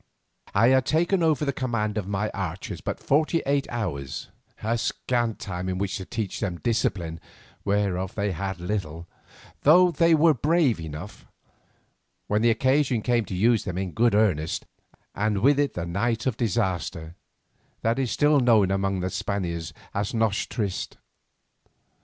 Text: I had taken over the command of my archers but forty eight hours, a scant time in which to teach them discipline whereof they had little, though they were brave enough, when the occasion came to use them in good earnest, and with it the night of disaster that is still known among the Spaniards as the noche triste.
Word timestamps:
I 0.55 0.69
had 0.69 0.87
taken 0.87 1.21
over 1.21 1.45
the 1.45 1.53
command 1.53 1.95
of 1.95 2.07
my 2.07 2.31
archers 2.31 2.81
but 2.81 2.99
forty 2.99 3.43
eight 3.45 3.67
hours, 3.69 4.29
a 4.63 4.75
scant 4.75 5.37
time 5.37 5.69
in 5.69 5.77
which 5.77 5.97
to 5.97 6.05
teach 6.05 6.39
them 6.39 6.57
discipline 6.57 7.19
whereof 7.63 8.15
they 8.15 8.31
had 8.31 8.59
little, 8.59 9.07
though 9.61 9.91
they 9.91 10.15
were 10.15 10.33
brave 10.33 10.79
enough, 10.79 11.27
when 12.25 12.41
the 12.41 12.49
occasion 12.49 13.03
came 13.03 13.25
to 13.25 13.35
use 13.35 13.63
them 13.63 13.77
in 13.77 13.91
good 13.91 14.15
earnest, 14.15 14.65
and 15.13 15.37
with 15.43 15.59
it 15.59 15.75
the 15.75 15.85
night 15.85 16.25
of 16.25 16.35
disaster 16.35 17.13
that 17.83 17.99
is 17.99 18.09
still 18.09 18.39
known 18.39 18.71
among 18.71 19.01
the 19.01 19.11
Spaniards 19.11 19.71
as 19.93 20.13
the 20.13 20.17
noche 20.17 20.49
triste. 20.49 20.97